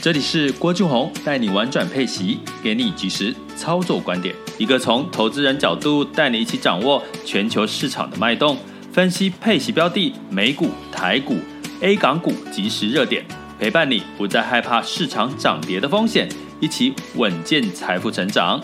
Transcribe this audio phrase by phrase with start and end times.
[0.00, 8.56] 这里是郭俊宏带你玩转配息，给你及时操作观点，一个从投资人角度带你一起掌握全球市场的脉动，
[8.92, 11.34] 分析配息标的、美股、台股、
[11.80, 13.24] A 港股即时热点，
[13.58, 16.28] 陪伴你不再害怕市场涨跌的风险，
[16.60, 18.62] 一起稳健财富成长。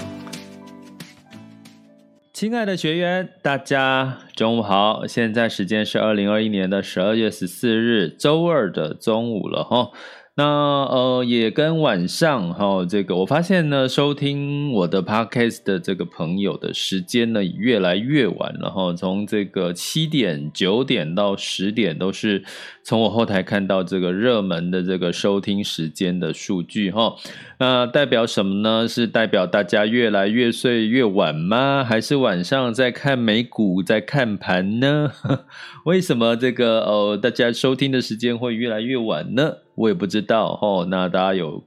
[2.33, 9.91] 亲爱的学员，大家中午好，现在时间是二零二一年的十二月十四日周二的中午了哈。
[10.37, 18.93] 那呃，也跟晚上哈、哦，这个我发现呢，收听我的 podcast 的这个朋友的时间呢，越来越晚了哈。
[18.95, 22.43] 从这个七点、九点到十点，都是
[22.83, 27.15] 从我后台看到这个热门的这个收听时间的数据哈。
[27.61, 28.89] 那代表什么呢？
[28.89, 31.85] 是代表大家越来越睡越晚吗？
[31.89, 35.13] 还是晚上在看美股、在看盘呢？
[35.87, 39.59] 为什么这个呃，大家收听的时间会越来越晚呢？
[39.75, 41.63] 我也不知道哦，那大家有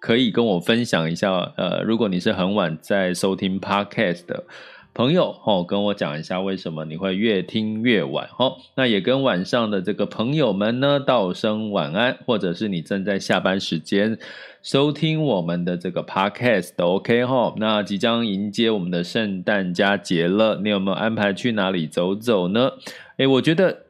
[0.00, 4.44] 可以跟我分享一下，呃，如果你是很晚在收听 Podcast 的
[4.94, 14.18] 朋友，哦，跟我讲一下为什么你会越听越晚，哦，那也跟晚上的这个朋友们呢道声晚安，或者是你正在下班时间
[14.62, 17.54] 收听我们的这个 Podcast 都 OK 哈。
[17.58, 22.72] 那即将迎接我们的圣诞佳节了，你有没有安排去哪里走走呢？
[23.18, 23.89] 诶，我觉得。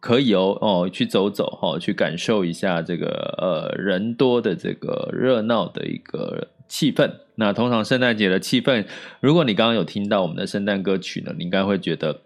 [0.00, 3.06] 可以哦，哦，去走走哈，去感受一下这个
[3.38, 7.10] 呃人多的这个热闹的一个气氛。
[7.36, 8.86] 那通常圣诞节的气氛，
[9.20, 12.20] 如果你刚刚有听到我们的圣诞歌曲呢，你应该会觉得，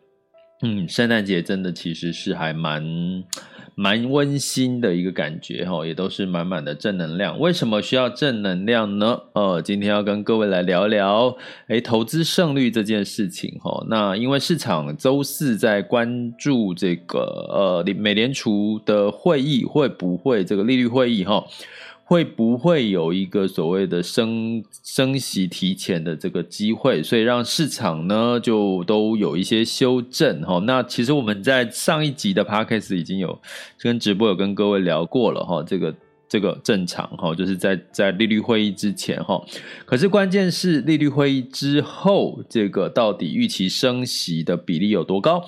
[0.62, 3.24] 嗯，圣诞节真的其实是还蛮。
[3.74, 7.38] 蛮温馨的一个感觉哈，也都是满满的正能量。
[7.38, 9.20] 为什么需要正能量呢？
[9.32, 11.36] 呃，今天要跟各位来聊聊，
[11.68, 13.84] 诶，投资胜率这件事情哈。
[13.88, 21.44] 那因为市场周四在关注这个呃美联储的会议会不会这个利率会议哈。
[22.06, 27.02] 会不会有一个所谓的升升息提前的这个机会？
[27.02, 30.58] 所以让市场呢就都有一些修正哈。
[30.66, 33.40] 那其实我们在上一集的 podcast 已经有
[33.80, 35.62] 跟直播有跟各位聊过了哈。
[35.62, 35.94] 这个
[36.28, 39.42] 这个正常哈，就是在在利率会议之前哈。
[39.86, 45.42] 可是关键是利率会议之后，这个到底预期升息的比例有多高？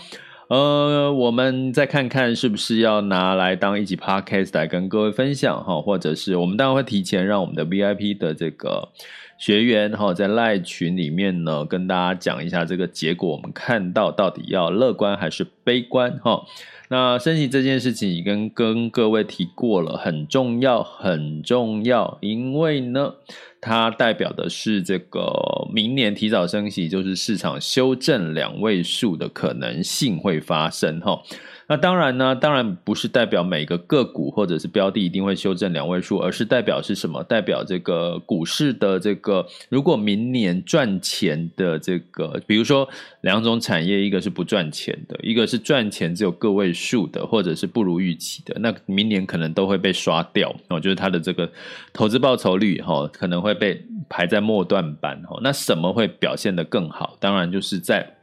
[0.48, 8.88] 呃，我们再看看是不是要拿来当一集 podcast 来跟各位分享哈，或者是我们当然会提前让我们的 VIP 的这个
[9.36, 16.44] 学员哈，在赖群里面呢，跟大家讲一下这个结果，我们看到到底要乐观还是悲观哈。
[16.88, 23.14] 那升息这件事情已经跟各位提过了，很重要，很重要，因为呢。
[23.58, 31.20] 它代表的是这个明年提早升息，就是市场修正两位数的可能性会发生哈。
[31.68, 37.24] 那当然呢，当然不是代表每个个股或者是标的一定会修正两位数，而是代表是什么？
[37.24, 42.88] 代表这个股市的这个，如果明年赚钱的这个，比如说
[43.22, 51.50] 两种产业，一个是不赚钱的，一个是赚钱只有个位数的，或者是不如预期的，那明年可能都会被刷掉哦，就是它的这个
[51.92, 55.40] 投资报酬率哈，可能会被排在末段班哈。
[55.42, 57.16] 那什么会表现得更好？
[57.18, 58.15] 当然就是在。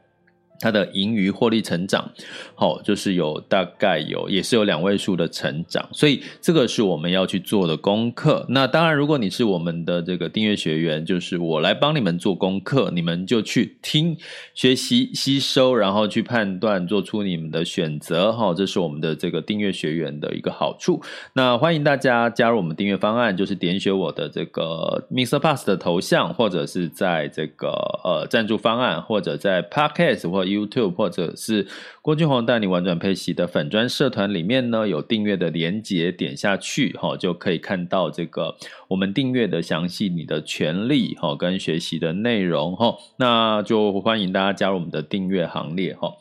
[0.64, 2.10] 它的盈余获利成长，
[2.54, 8.46] 好，就是有大概有也是有两位数的成长，所以这个是我们要去做的功课。
[8.48, 14.16] 那当然，如果你是我们的这个订阅学员，就是我来帮你们做功课，你们就去听、
[14.54, 18.32] 学习、吸收，然后去判断，做出你们的选择。
[18.32, 21.02] 哈，这是我们的这个订阅学员的一个好处。
[21.34, 25.38] 那欢迎大家加入我们订阅方案，就是点选我的这个 Mr.
[25.38, 27.68] Pass 的头像，或者是在这个
[28.02, 31.66] 呃赞助方案，或者在 Podcast 或者 YouTube 或者是
[32.00, 38.56] 郭俊宏带你玩转配息的粉专社团里面呢，有订阅的连结，点下去哈，就可以看到这个
[38.88, 46.12] 我们订阅的详细，你的权利哈跟学习的内容哈，那就欢迎大家加入我们的订阅行列哈。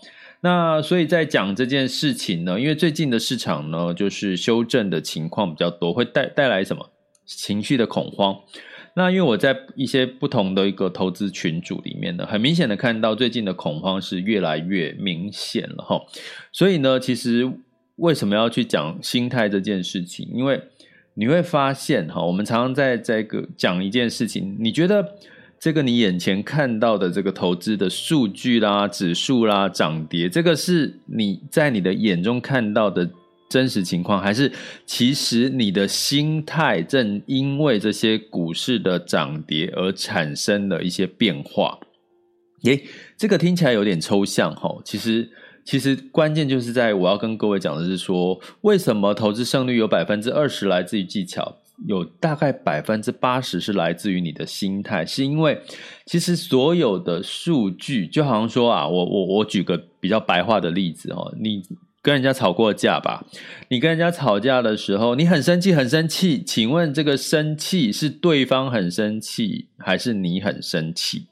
[0.41, 6.89] 那所以在讲这件事情呢，因为最近的市场呢，就是修正的情况比较多，会带带来什么
[7.25, 8.36] 情绪的恐慌。
[8.95, 16.01] 那因为我在一些不同的一个投资群组里面呢，很明显的看到最近的恐慌是越来越明显了哈，
[16.51, 17.51] 所以呢，其实
[17.95, 20.29] 为什么要去讲心态这件事情？
[20.33, 20.61] 因为
[21.15, 25.15] 你会发现哈，我们常常在这个讲一件事情，你觉得
[25.59, 33.09] 这个你眼前看到的这个投资的数据啦、指数啦、涨跌，这个是你在你的眼中看到的
[33.53, 34.51] 真实情况，还是
[34.85, 41.77] 其实你的心态正因为这些股市的涨跌而产生了一些变化？
[42.63, 42.83] 诶，
[43.15, 45.29] 这个听起来有点抽象哈，其实。
[45.65, 51.55] 其实关键就是在我要跟各位讲的是说，为什么投资胜率有百分之二十来自于技巧，
[51.88, 55.61] 有大概百分之八十是来自于你的心态，是因为
[56.05, 61.63] 其实所有的数据就好像说啊，我我我举个比较白话的例子哦，你
[62.03, 63.25] 跟人家吵过架吧？
[63.69, 71.27] 你跟人家吵架的时候，你很生气，很生气，请问这个生气是对方很生气，还是你很生气？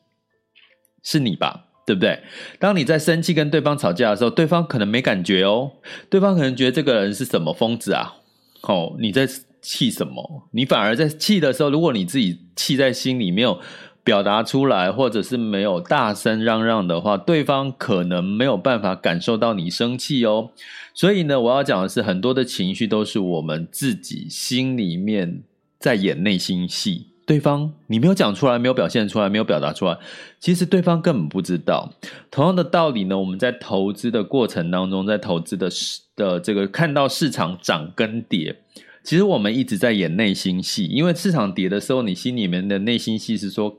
[1.03, 1.65] 是你吧？
[1.85, 2.23] 对不对？
[2.57, 5.73] 当你在生气跟对方吵架的时候，对方可能没感觉哦，
[6.09, 8.15] 对方可能觉得这个人是什么疯子啊？
[8.61, 9.27] 哦，你在
[9.61, 10.47] 气什么？
[10.53, 13.59] 你反而在气的时候，如果你自己气在心里没有
[14.03, 20.49] 表达出来，或者是没有大声嚷嚷的话，对方可能没有办法感受到你生气哦。
[20.93, 25.43] 所以呢，我要讲的是，很多的情绪都是我们自己心里面
[25.79, 27.07] 在演内心戏。
[27.23, 29.97] 对方你没有讲出来，没有表现出来，没有表达出来，
[30.39, 31.93] 其实对方根本不知道。
[32.29, 35.69] 同样的道理呢，我们在投资的过程当中，在投资的
[36.15, 38.59] 的这个看到市场涨跟跌，
[39.03, 40.87] 其实我们一直在演内心戏。
[40.87, 43.77] 因为市场跌的时候，你心里面的内心戏是说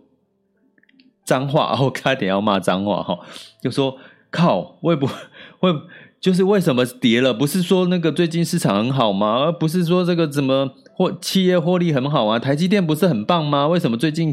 [1.24, 3.18] 脏话， 哦，差点要骂脏话哈，
[3.62, 3.96] 就说
[4.30, 5.72] 靠，会不会
[6.20, 7.34] 就是为什么跌了？
[7.34, 9.40] 不是说那个最近市场很好吗？
[9.40, 10.70] 而不是说这个怎么？
[10.94, 13.66] 或企业获利很好啊，台积电不是很棒吗？
[13.66, 14.32] 为什么最近，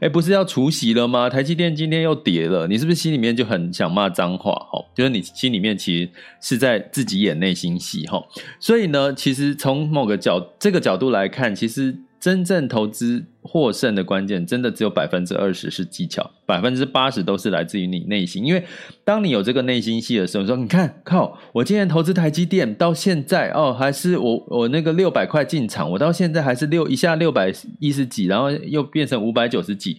[0.00, 1.30] 哎，不是要除息了吗？
[1.30, 4.52] 台积电今天又跌了，你是不是心里面就很想骂脏话？
[4.70, 6.10] 哈，就是你心里面其实
[6.40, 8.22] 是在自己演内心戏，哈。
[8.58, 12.00] 所以呢，其实从某个角这个角度来看，其实。
[12.20, 18.44] 真正投资获胜的关键，真的只有百分之二十是技巧，百分之八十都是来自于你内心。
[18.44, 18.64] 因为
[19.04, 29.98] 当你有这个内心戏的时候，说你看，靠，我今天投资台积电到现在哦，还是我我那个六百块进场，我到现在还是六一下六百一十几，然后又变成五百九十几，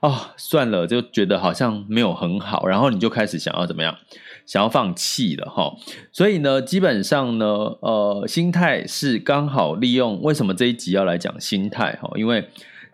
[0.00, 3.96] 哦，算了，就觉得好像没有很好，然后你就开始想要怎么样？
[4.44, 5.72] 想要放弃了哈，
[6.10, 10.20] 所以呢，基本上呢，呃，心态是刚好利用。
[10.20, 12.10] 为什么这一集要来讲心态哈？
[12.16, 12.44] 因为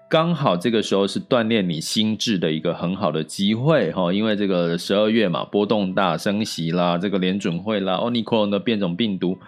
[0.09, 4.13] 刚好这个时候是锻炼你心智的一个很好的机会哈。
[4.13, 9.39] 因为这个十二月嘛，波动大，升息啦，这个联准会啦，Omicron 的变种病毒。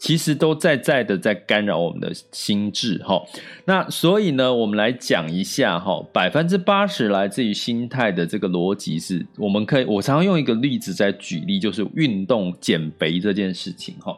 [0.00, 3.20] 其实都在在的在干扰我们的心智哈，
[3.64, 14.16] 那所以呢，我们来讲一下哈，百分之八十来自于心态的这个逻辑是，我们可以我常常用一个例子在举例，就是运动减肥这件事情哈。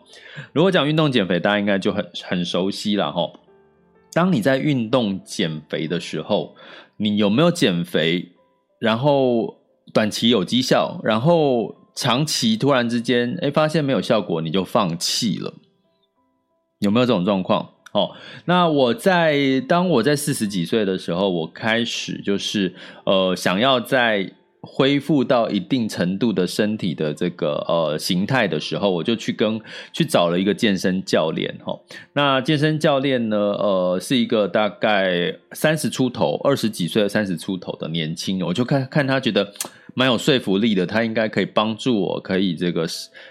[0.53, 3.23] 如果讲运动减肥，大家应该就很很熟悉了哈。
[4.13, 6.57] 当你在运动减肥的时候，
[6.97, 8.33] 你有没有减肥？
[8.79, 9.57] 然后
[9.93, 15.55] 短期有绩效，然后长期突然之间哎发现没有效果，你就放弃了。
[16.79, 17.75] 有没有这种状况？
[17.93, 18.15] 哦，
[18.45, 22.75] 那我在当我在四十几岁的时候，我开始就是
[23.05, 29.61] 呃，想要在恢复到一定程度的身体的这个呃形态的时候，我就去跟
[29.93, 31.55] 去找了一个健身教练。
[31.65, 31.79] 哈、
[32.13, 39.53] 那健身教练呢，呃，是一个大概三十出头、二十几岁三十出头的年轻，我就看看他觉得。
[39.93, 42.87] 蛮有说服力的，他应该可以帮助我，可以这个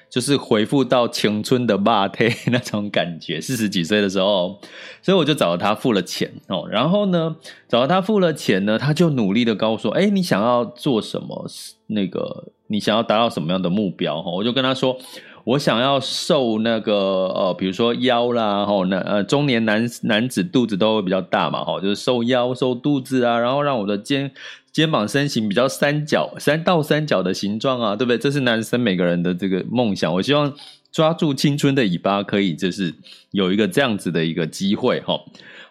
[0.09, 3.39] 就是回复到青春的霸体那种感觉。
[3.41, 4.59] 四十几岁的时候，
[5.01, 6.67] 所以我就找了他付了钱哦。
[6.69, 7.35] 然后呢，
[7.67, 11.45] 找了他付了钱呢，他就努力的告诉我：“哎，你想要做什么？
[11.87, 14.97] 那个你想要达到什么样的目标？”哈，我就跟他说
[15.45, 16.93] ：“我想要瘦那个
[17.35, 24.31] 呃，比如说腰啦，哈，那呃中年男男子肚子都会比较大嘛，哈，就是瘦腰、瘦肚子啊，然后让我的肩。”
[24.79, 28.17] 肩膀身形比较三角、三倒三角的形状啊，对不对？
[28.17, 30.13] 这是男生每个人的这个梦想。
[30.13, 30.53] 我希望
[30.89, 32.95] 抓住青春的尾巴，可以就是
[33.31, 35.19] 有一个这样子的一个机会哈。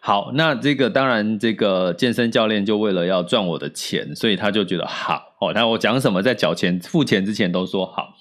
[0.00, 5.54] 好，那这个当然，这个健身教练就为了要赚我的钱，所以他就觉得好哦。
[5.54, 8.14] 那我讲什么，在缴钱、付钱之前都说好。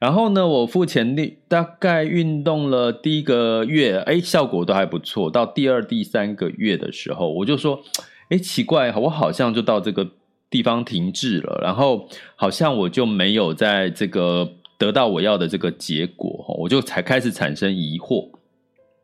[0.00, 1.14] 然后呢，我付钱
[1.46, 5.30] 大概运动了第一个月，哎，效果都还不错。
[5.30, 7.80] 到第二、第三个月的时候，我就说。
[8.30, 10.08] 哎，奇怪，我好像就到这个
[10.54, 16.30] 地方停滞了，然后好像我就没有在这个得到我要的这个结果，
[16.60, 18.28] 我就才开始产生疑惑。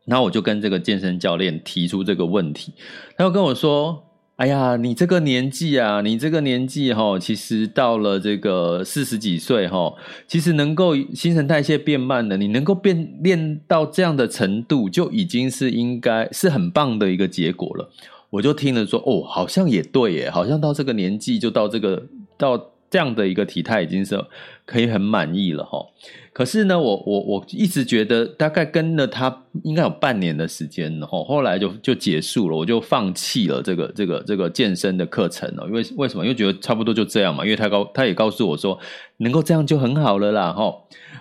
[0.05, 2.71] 然后我就跟这个健身教练提出这个问题，
[3.17, 4.01] 他就跟我说
[4.41, 9.93] ：“哎呀，你这个年纪啊，你这个年纪哈，其实到了这个四十几岁哈，
[10.25, 17.91] 其实能够新陈代谢变慢了，你能够变练到这样的程度，就已经是应该是很棒的一个结果了。
[18.31, 22.07] 我就听了说，哦，好像也对耶，好像到这个年纪就到这个
[22.37, 22.71] 到。
[22.91, 24.21] 这样的一个体态已经是
[24.65, 25.85] 可以很满意了哈，
[26.31, 36.23] 可是呢，我我我一直觉得大概跟了他应该有半年的时间了哈，后来就就结束了，我就放弃了这个这个这个健身的课程了，因为为什么？
[36.23, 38.79] 因为觉得差不多就这样嘛，因为他告他也告诉我说，
[39.17, 40.73] 能够这样就很好了啦哈。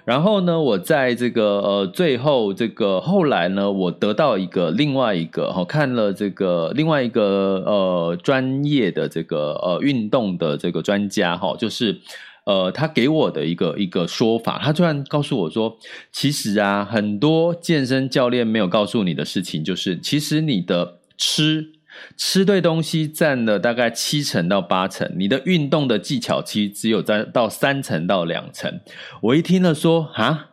[0.05, 12.01] 然后呢，我在这个呃最后这个后来呢，我得到一个另外一个哈，看了这个另外一个呃专业的这个呃运动的这个专家哈，就是
[12.45, 15.77] 呃他给我的一个一个说法，他突然告诉我说，
[16.13, 21.73] 其实啊，很多健身教练没有告诉你的事情，就是其实你的吃。
[22.17, 28.81] 吃对东西占了大概七成到八成，你的运动的技巧其实只有在到三成到两成。
[29.21, 30.51] 我一听了说啊，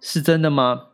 [0.00, 0.86] 是真的吗？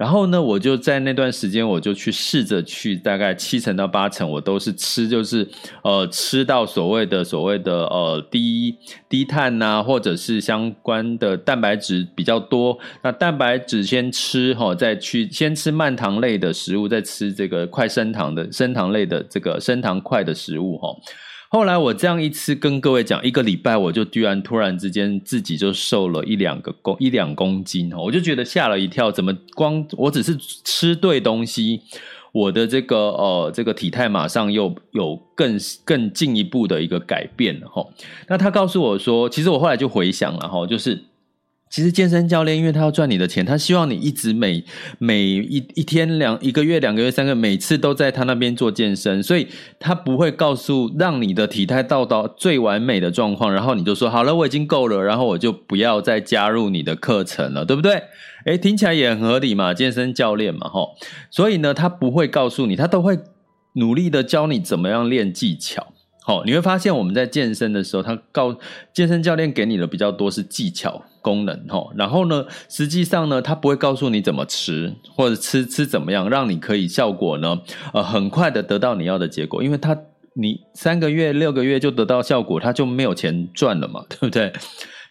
[0.00, 5.46] 然后呢，我就在那段时间，我就去试着去，大概七成到八成，我都是吃，就是
[5.84, 8.74] 呃，吃到所谓的所谓的呃低
[9.10, 12.78] 低碳呐、或者是相关的蛋白质比较多。
[13.02, 20.88] 那蛋白质先吃哈，再去先吃慢糖类的食物，再吃这个快升糖的升糖类的这个升糖快的食物哈。
[21.52, 31.80] 后来我这样一次跟各位讲，一个礼拜我就居然突然之间自己就瘦了一两个公一两公斤哦，我就觉得吓了一跳，怎么光我只是吃对东西，
[32.30, 37.84] 我的这个呃这个体态马上又有更更进一步的一个改变了哈。
[38.28, 41.09] 那他告诉我说，其实我后来就回想了哈，就是。
[41.70, 44.64] 其实健身教练，因为他要赚你的钱，他希望你一直每
[44.98, 49.46] 每一一天两一个月两个月三个月，每次都在他那边做健身，所以
[49.78, 58.02] 他不会告诉让你的体态到到最完美的状况，然后你就说好了，我已经够了，然后我就不要再加入你的课程了，对不对？
[58.46, 60.96] 诶，听起来也很合理嘛，健身教练嘛，吼，
[61.30, 63.16] 所以呢，他不会告诉你，他都会
[63.74, 65.92] 努力的教你怎么样练技巧。
[66.22, 68.58] 好，你会发现我们在健身的时候，他告
[68.92, 71.90] 健身教练给你的比较多是技巧功能，齁。
[71.96, 77.60] 然后呢，实际上呢，他不会告诉你怎么吃，或者吃吃怎么样，让你可以效果呢，
[77.92, 79.62] 呃，很快的得到你要的结果。
[79.62, 79.96] 因为他
[80.34, 84.52] 你三个月、六个月就得到效果，他就没有钱赚了嘛， 对不对？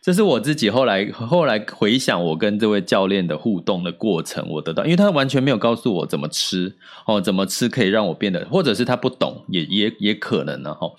[0.01, 6.74] 这是我自己后来后来回想我跟这位教练的互动的过程，我得到，因为他完全没有告诉我怎么吃
[7.06, 10.89] 哦，怎么吃可以让我变得，或者是他不懂，也也也可能呢哈。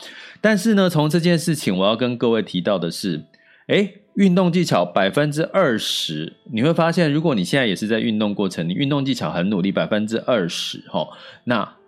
[0.43, 3.25] 但是呢，从这件事情，我要跟各位提到的是，
[3.69, 11.09] 哎，运动技巧百分之二十，你会发现，如果你现在也是在运动过程，你运动技巧很努力，百分之二十哈，
[11.45, 11.80] 那。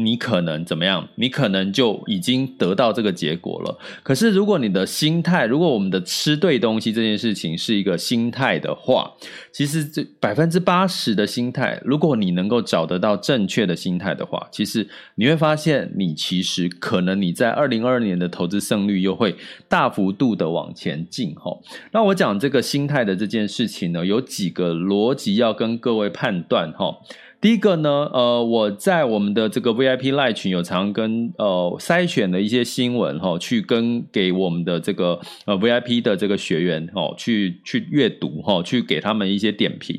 [0.00, 1.08] 你可能怎么样？
[1.16, 3.76] 你可能就已经得到这个结果了。
[4.04, 9.12] 可是，如果你的心态，如果我们的吃对东西这件事情是一个心态的话，
[9.50, 14.86] 其实这百分之八十的心态，如果你能够找得到正确的心态的话，其实
[15.16, 19.34] 你会发现，你其实可能你在二零二二年的投资胜率又会
[19.68, 21.34] 大幅度的往前进。
[21.34, 26.72] 吼，那我讲这个心态的这件事情呢，有几个逻辑要跟各位判断。
[26.74, 27.02] 吼。
[27.40, 39.96] 第一个呢，呃，我在我们的这个 VIP Live 群有常跟呃筛选的一些新闻哈、哦，去跟给我们的这个呃 VIP 的这个学员哈、哦，去去阅读哈、哦，去给他们一些点评。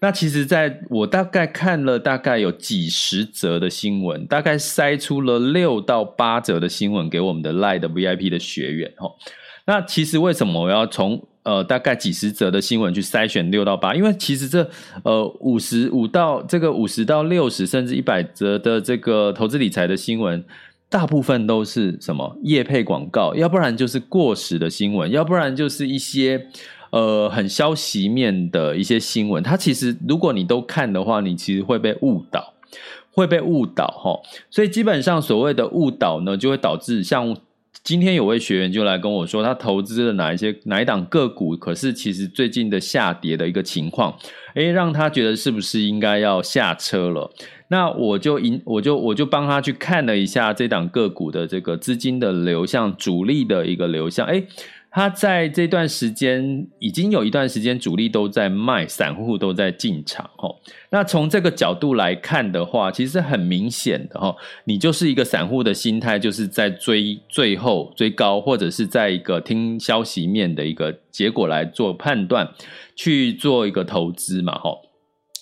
[0.00, 9.12] 那其实，在我大概看了大概有几十则的新闻，大概筛出了六到八则的新闻给我们的 Lie 的 VIP 的学员哈、哦。
[9.66, 14.70] 那其实为什么我要从呃，大概几十则的新闻去筛选六到八，因为其实这
[15.02, 20.44] 呃五十五到这个五十到六十甚至一百则的这个投资理财的新闻，
[20.88, 26.46] 大部分都是什么业配广告，要不然就是过时的新闻，要不然就是一些
[26.90, 29.42] 呃很消息面的一些新闻。
[29.42, 32.54] 它其实如果你都看的话，你其实会被误导，
[33.10, 34.20] 会被误导齁。
[34.48, 37.36] 所以基本上所谓的误导呢，就会导致像。
[37.82, 44.16] 今天有位学员就来跟我说，他投资了哪一些哪一档个股，可是其实最近的下跌的一个情况，
[44.54, 47.32] 诶，让他觉得是不是应该要下车了？
[47.68, 54.46] 那我就引我就我就帮他去看了一下这档个股的这个资金的流向，主力的一个流向，诶。
[54.94, 60.28] 他在这段时间已经有一段时间，主力都在卖，散户都在进场。
[60.36, 72.50] 吼，那从这个角度来看的话，其实很明显的哈，你就是一个散户的心态，就是在追最后追高，或者是在一个听消息面的一个结果来做判断，
[72.94, 74.58] 去做一个投资嘛。
[74.58, 74.82] 吼，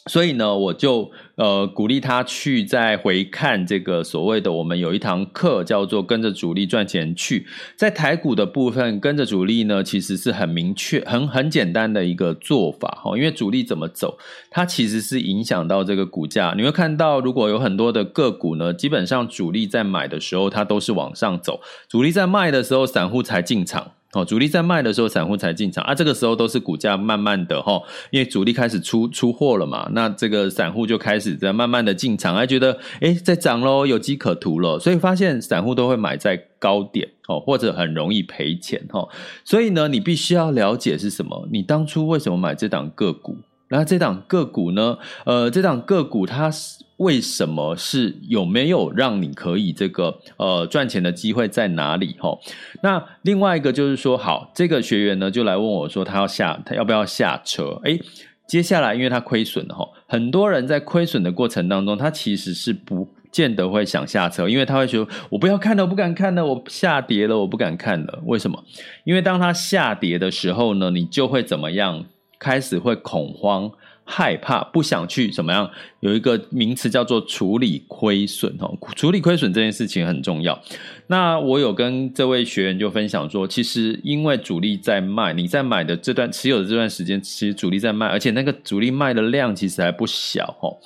[0.07, 7.47] 所以呢，我就呃鼓励他去再回看这个所谓的我们有一堂课叫做“跟着主力赚钱去”。
[7.77, 13.15] 在台股的部分，跟着主力呢，其实是很明确、很很简单的一个做法哈。
[13.17, 14.19] 因为主力怎么走，
[14.51, 16.55] 它其实是影响到这个股价。
[16.57, 23.93] 你会看到，如果有很多的个股呢，基本上主力在买的时候，它都是往上走；主力在卖的时候，散户才进场。
[24.13, 25.95] 哦，主力在卖的时候，散户才进场啊。
[25.95, 39.09] 这个时候都是股价慢慢的哈，因为主力开始出出货了嘛，那这个散户就开始在慢慢的进场，还觉得诶在涨喽，有机可图了，所以发现散户都会买在高点哦，或者很容易赔钱哈。
[39.45, 43.37] 所以呢，你必须要了解是什么，你当初为什么买这档个股？
[43.69, 44.99] 那这档个股呢？
[45.25, 46.85] 呃，这档个股它是。
[47.01, 52.15] 为什么是有没有让你可以这个呃赚钱的机会在哪里？
[52.21, 52.39] 齁，
[52.83, 57.81] 那另外一个就是说，好，这个学员呢就来问我说，他要下，他要不要下车？
[57.85, 57.99] 诶，
[58.47, 68.23] 接下来因为他亏损了齁，很多人在亏损的过程当中，他其实是不见得会想下车，因为他会说，我不要看了，我不敢看了，我下跌了，我不敢看了。
[68.27, 68.63] 为什么？
[69.05, 72.05] 因为当他下跌的时候呢，你就会怎么样？
[72.39, 73.71] 开始会恐慌。
[74.11, 75.71] 害怕，不想去怎么样？
[76.01, 80.61] 有一个名词叫做处理亏损哦，处理亏损这件事情很重要。
[81.07, 90.77] 那我有跟这位学员就分享说，其实因为主力在卖，你在买的这段持有的这段时间，其实主力在卖，而且那个主力卖的量其实还不小哦。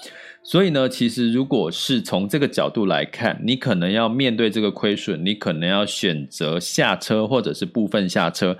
[0.46, 8.54] 所以呢，其实如果是从这个角度来看，你可能要面对这个亏损，你可能要选择下车或者是部分下车，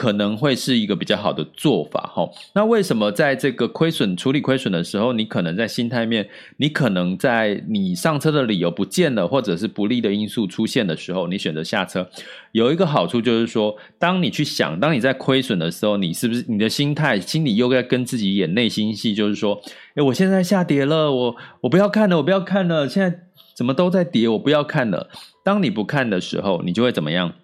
[0.00, 2.26] 可能会是一个比较好的做法哈。
[2.54, 6.26] 那为什么在这个亏损处理亏损的时候，你可能在心态面，
[6.56, 12.08] 你可能在你上车的理由不见了，或者是不利的因素出现的时候，你选择下车？
[12.52, 19.60] 有一个好处就是说，当你去想，当你在亏损的时候，你是不是你的心态心里又在跟自己演内心戏，就是说，
[19.96, 23.18] 诶，我现在下跌了，我我不要看了，我不要看了，现在
[23.54, 25.10] 怎么都在跌，我不要看了。
[25.44, 27.34] 当你不看的时候，你就会怎么样？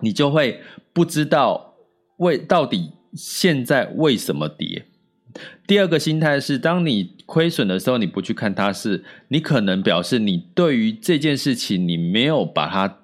[0.00, 0.60] 你就会
[0.92, 1.74] 不知道
[2.18, 4.86] 为到底现在为什么跌。
[5.66, 12.98] 第二个心态是，当你亏损的时候，你不去看它是，你可能表示你对于这件事情你没有把它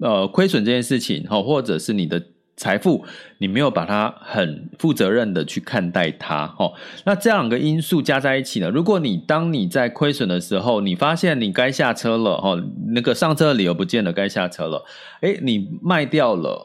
[0.00, 2.22] 呃亏损这件事情，或者是你的。
[2.62, 3.04] 财富，
[3.38, 6.72] 你没有把它很负责任的去看待它，哈，
[7.04, 8.70] 那这两个因素加在一起呢？
[8.70, 12.56] 如果你当你在亏损的时候，你发现你该下车了，哈，
[12.94, 14.84] 那个上车的理由不见了，该下车了，
[15.22, 16.64] 诶，你卖掉了，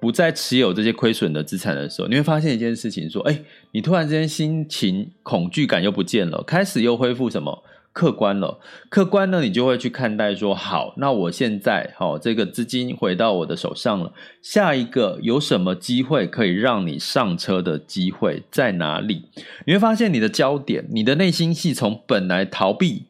[0.00, 7.62] 不再持有这些亏损的资产的时候，你会发现一件事情，说，诶，你突然之间心情恐惧感又不见了，开始又恢复什么？
[7.92, 19.26] 客观了，客观呢，你就会去看待说，好，那我现在好，这个资金回到我的手上了，下一个有什么机会可以让你上车的机会在哪里？
[19.66, 23.06] 你会发现你的焦点，你的内心戏从本来逃避、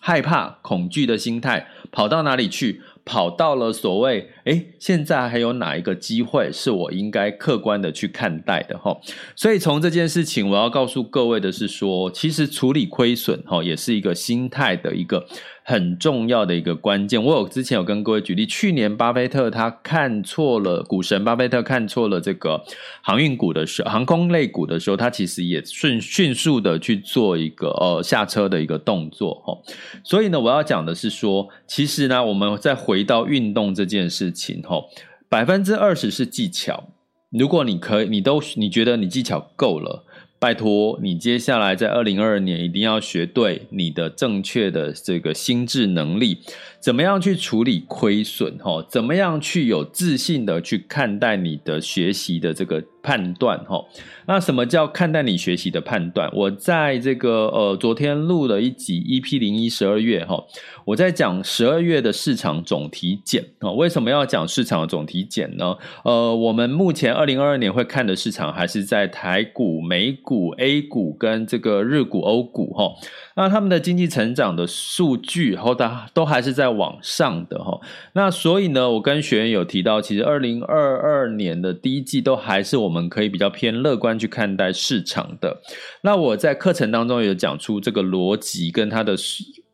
[0.00, 2.82] 害怕、恐惧的心态，跑到哪里去？
[3.04, 8.96] 跑到了所谓，诶，现在还有哪一个机会是我应该客观的去看待的哈？
[9.36, 15.26] 所以从这件事情，我要告诉各位的是说，其实处理亏损哈，也是一个心态的一个。
[15.68, 22.64] 很重要的一个关键，我有之前有跟各位举例，去年巴菲特他看错了股神巴菲特看错了这个
[23.02, 29.58] 航运股的时候，航空类股的时候，他其实也迅迅速的去做一个呃下车的一个动作哈。
[30.02, 34.32] 所以呢，我要讲的是说，其实呢，我们再回到运动这件事
[34.62, 34.84] 哈，
[35.28, 36.88] 百分之二十是技巧，
[37.30, 40.04] 如果你可以，你都你觉得你技巧够了。
[40.40, 46.38] 拜托你，接下来在二零二二年一定要学对你的正确的这个心智能力，
[46.80, 48.56] 怎么样去处理亏损？
[48.58, 53.58] 哈，怎么样去有自信的去看待你的学习的这个判断？
[53.64, 53.84] 哈，
[54.26, 56.30] 那什么叫看待你学习的判断？
[56.34, 60.44] 我在这个呃昨天录了一集 EP 零一十二月哈，
[60.84, 63.72] 我在讲十二月的市场总体检啊。
[63.72, 65.76] 为什么要讲市场总体检呢？
[66.04, 70.18] 呃，我们目前二零二二年会看的市场还是在台股、美。
[70.28, 72.92] 股 A 股跟这个日股、欧股哈，
[73.40, 77.80] 那他们的经济成长的数据后，都都还是在往上的哈。
[78.14, 85.62] 那所以呢，我跟学员有提到，其实二零二二年的第一季都还是我们可以比较偏乐观去看待市场的。
[86.00, 89.14] 那我在课程当中有讲出这个逻辑跟它的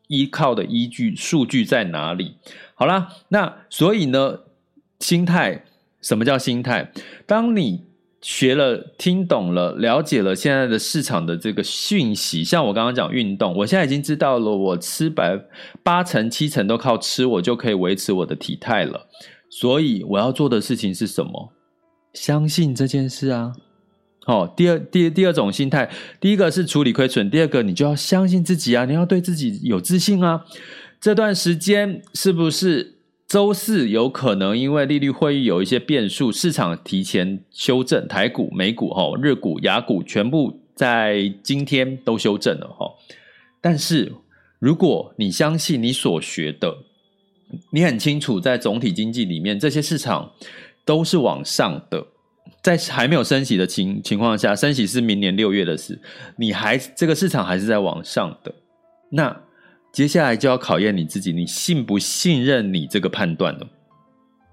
[0.09, 2.35] 依靠的依据数据在哪里。
[2.75, 4.41] 好啦，那所以呢，
[4.99, 5.63] 心态，
[6.01, 6.91] 什么叫心态？
[7.25, 7.83] 当你
[8.25, 15.39] 学了，听懂了，了解了现在的市场的这个讯息，像我刚刚讲运动，我现在已经知道了，我吃百
[15.83, 19.05] 八成七成都靠吃，我就可以维持我的体态了。
[19.47, 21.53] 所以我要做的事情是什么？
[22.13, 23.53] 相信这件事啊！
[24.25, 30.43] 哦，第二第第二种心态，第一个是处理亏损，第二个你就要相信自己啊，你要对自己有自信啊。
[30.99, 32.94] 这段时间是不是
[33.27, 42.91] 周四有可能因为利率会议有一些变数，市场提前修正，台股、美股、哈日股、亚股全部在今天都修正了哈。
[43.59, 44.13] 但是
[44.59, 46.77] 如果你相信你所学的，
[47.71, 50.31] 你很清楚在总体经济里面这些市场
[50.85, 52.05] 都是往上的。
[52.61, 55.99] 在还没有升息的情情况下，升息是明年六月的事，
[56.37, 58.53] 你还这个市场还是在往上的，
[59.09, 59.41] 那
[59.95, 63.65] 接下来就要考验你自己，你信不信任你这个判断了？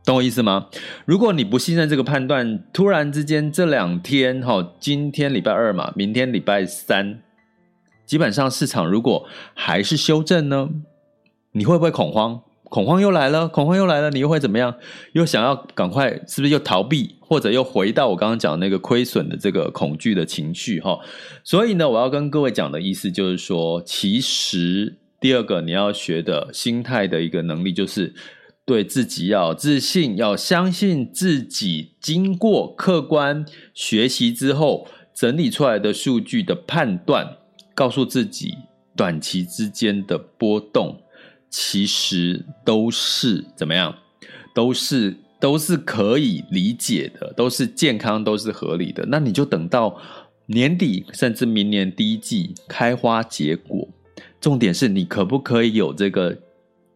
[0.05, 0.68] 懂我意思吗？
[1.05, 7.18] 如果你不信任这个判断，突然之间这两天哈，今天礼拜二嘛，明天礼拜三，
[8.07, 10.70] 基本上市场如果还是修正呢，
[11.50, 12.42] 你会不会恐慌？
[12.62, 14.76] 恐慌又来了，恐慌又来了，你又会怎么样？
[15.14, 21.00] 又想要赶快，是不是又逃避，或者又回到我刚刚讲的那个亏损的这个恐惧的情绪哈？
[21.42, 28.12] 所以呢，我要跟各位讲的意思就是说，其实第二个你要学的心态的一个能力，就是
[28.64, 37.37] 对自己要自信，要相信自己，经过客观学习之后整理出来的数据的判断，
[37.72, 38.56] 告诉自己
[38.96, 40.98] 短期之间的波动。
[41.48, 43.94] 其实都是怎么样？
[44.54, 49.04] 都是都是可以理解的，都是健康，都是合理的。
[49.06, 50.00] 那你就等到
[50.46, 53.87] 年底，甚至明年第一季开花结果。
[54.42, 56.37] 重点是你可不可以有这个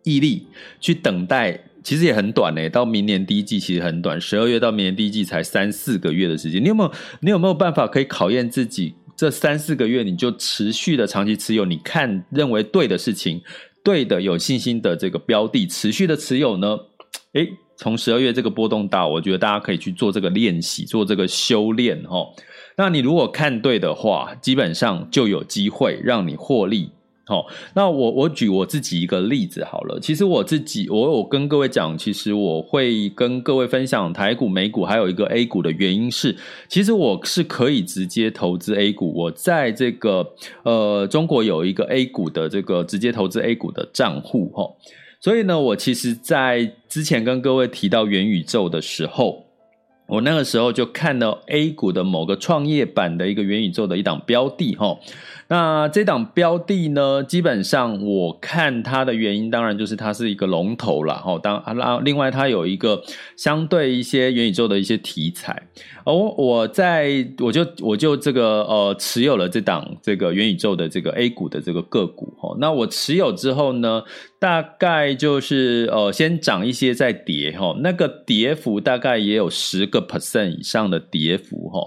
[0.02, 0.46] 毅力
[0.80, 1.58] 去等待？
[1.82, 6.60] 其实也很短呢，到明年第一季其实很短，十二月到明年第一季才三四个月的时间。
[6.60, 6.92] 你有没有？
[7.20, 8.96] 你有没有办法可以考验自己？
[9.16, 13.40] 这三四个月你就持续的长期持有，你看认为对的事情。
[13.84, 16.76] 对的，有信心的这个标的持续的持有呢，
[17.34, 22.26] 诶，从十二月这个波动大，我觉得大家可以去做这个练习，做这个修炼哈。
[22.76, 26.90] 那你如果看对的话，基本上就有机会让你获利。
[27.28, 29.98] 好，那我我举我自己一个例子好了。
[29.98, 36.36] 其实我自己，我我跟各位讲，其实我会跟各位分享台股、美股还有一个 A 股的原因是，
[36.68, 39.12] 其实我是可以直接投资 A 股。
[39.12, 44.76] 我在这个呃中国有一个 A 股的这个直接投资 A 股的账户哈。
[45.20, 49.45] 所以呢，我其实在之前跟各位提到元宇宙的时候，
[50.06, 54.98] 我那个时候就看到 A 股的某个创业板的一个元宇宙的一档标的哈。
[55.48, 61.14] 那这档标的呢，基本上我看它的原因，当然就是它是一个龙头了。
[61.18, 61.38] 哈。
[61.40, 63.02] 当然，另外它有一个
[63.36, 65.62] 相对一些元宇宙的一些题材。
[66.06, 72.56] 哦我在我就我就这个呃持有了这档这个元宇宙的这个 A 股的这个个股哈。
[72.60, 74.04] 那我持有之后呢，
[74.38, 77.76] 大概就是呃先涨一些再跌哈。
[77.80, 81.80] 那个跌幅大概也有十个 percent 以上的跌幅哈。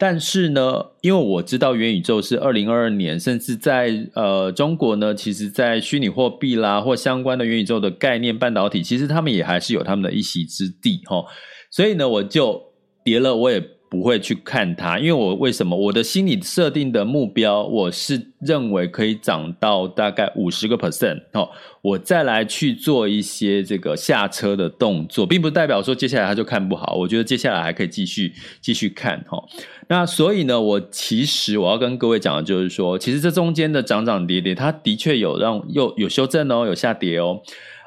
[0.00, 11.24] 但是呢，因为我知道元宇宙是二零二二年，甚至在呃中国呢，其实，在虚拟货币啦或相关的元宇宙的概念半导体，其实他们也还是有他们的一席之地齁。
[11.70, 12.62] 所以呢，我就
[13.08, 13.58] 跌了，我也
[13.90, 15.74] 不会去看它，因为我为什么？
[15.74, 21.48] 我的心理设定的目标，我是认为可以涨到大概五十个 percent 哦，
[21.80, 29.42] 我再来去做一些这个下车的动作，并不代表说接下来它就看不好，我觉得接下来还可以继续继续看齁。
[29.88, 37.40] 那所以呢，我其实我要跟各位讲的就是说，其实这中间的涨涨跌跌，它的确有让又有修正哦，有下跌哦。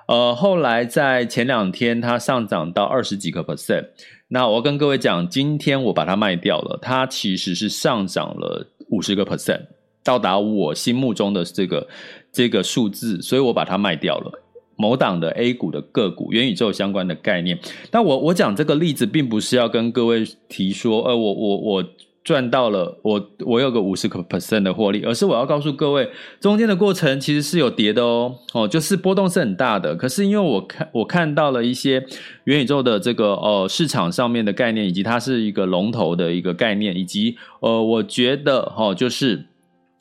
[0.07, 3.85] 呃，后来在前两天它上涨到二十几个 percent。
[4.33, 9.59] 那我要跟各位讲，今天我把它卖掉了，它其实是上涨了五十个 percent，
[10.05, 11.85] 到达我心目中的这个
[12.31, 14.31] 这个数字，所以我把它卖掉了。
[14.77, 17.59] 某档的 A 股的个股，元宇宙相关的概念。
[17.91, 21.85] 那我我讲这个例子，并不是要跟各位提说，呃，我我我
[22.23, 29.95] 赚到了，我我有个五十个 percent 的获利，而是我要告诉各位，中间的过程其实是有跌的哦，哦，就是波动是很大的。
[29.95, 32.05] 可是因为我看我看到了一些
[32.43, 39.45] 元宇宙的这个呃市场上面的概念，以及它是一个龙头的一个概念，以及呃，我觉得哈、哦，就是。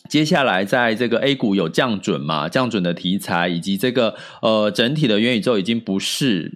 [0.09, 6.51] 接下来，在这个 A 股有降准嘛，降准的题材，以及这个呃整体的元宇宙已经不是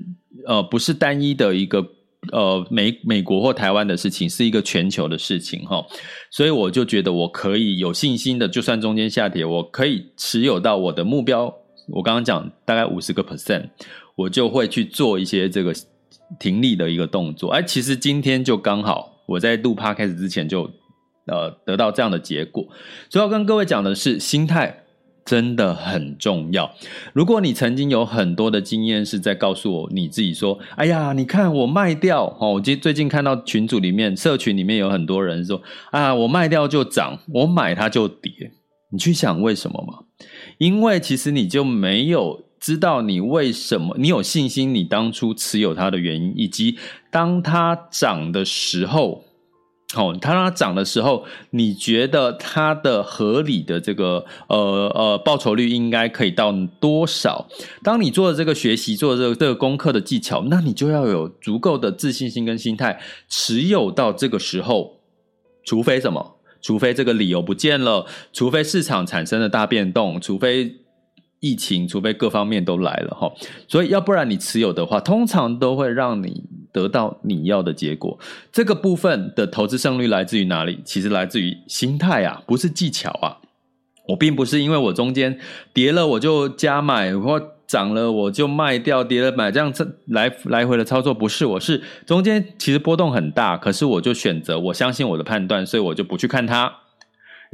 [0.45, 1.87] 呃不是单一的一个
[2.33, 5.85] 呃美美国或台湾的事情，是一个全球的事情哈。
[6.31, 11.55] 所以我就觉得我可以有信心的，就算中间下跌，我可以持有到我的目标。
[11.89, 13.69] 我刚刚讲大概五十个 percent，
[14.17, 15.75] 我就会去做一些这个
[16.39, 17.51] 停利的一个动作。
[17.51, 20.71] 哎，其实今天就刚好我在录趴开始之前就。
[21.27, 22.63] 呃，得到这样的结果，
[23.09, 24.84] 所以要跟各位讲的是心态，
[25.25, 26.71] 真的很重要。
[27.13, 38.31] 如果你曾经有很多的经验是在告诉我你自己说：“哎呀，你看我卖掉哦。”我最近看到群组里面、社群里面有很多人说：“啊，我卖掉就涨，我买它就跌。”
[38.93, 40.05] 你去想为什么吗？
[40.59, 46.79] 因为其实你就没有知道你为什么，你有信心，你当初持有它的原因，以及
[47.11, 49.25] 当它涨的时候。
[49.95, 54.57] 哦，它让它涨的时候，你觉得它的合理的这个呃
[54.95, 57.47] 呃报酬率应该可以到多少？
[57.83, 65.01] 当你做的这个学习，做的这个这个功课的技巧，那你就要有足够的自信心跟心态，持有到这个时候，
[65.65, 66.37] 除非什么？
[66.61, 70.84] 除非这个理由不见了，除非市场产生了大变动，除非。
[71.45, 73.31] 疫情，除非各方面都来了哈，
[73.69, 78.19] 所以要不然你持有的话，通常都会让你得到你要的结果。
[78.51, 80.81] 这个部分的投资胜率来自于哪里？
[80.87, 83.37] 其实来自于心态啊，不是技巧啊。
[84.09, 85.39] 我并不是因为我中间
[85.75, 91.45] 跌了我就加买，或涨了我就卖掉，跌了买，这样这来来回的操作不是。
[91.45, 96.84] 我是中间其实波动很大，可是我就选择我相信我的判断，所以我就不去看它。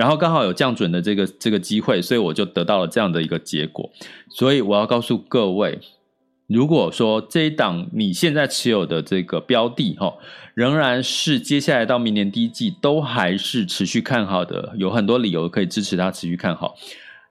[0.00, 3.90] 然后刚好有降准的这个这个机会，所以我就得到了这样的一个结果。
[4.30, 5.78] 所以我要告诉各位，
[6.46, 10.14] 如果说这一档你现在持有的这个标的哈，
[10.54, 16.74] 仍然是接下来到明年第一季都还是持续看好的，有很多理由可以支持它持续看好。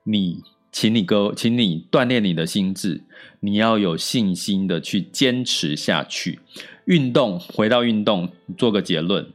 [0.04, 3.02] 你，请你哥，请你锻炼你的心智，
[3.40, 6.40] 你要有信心的去坚持下去。
[6.86, 9.26] 运动，回到运动，做个结论。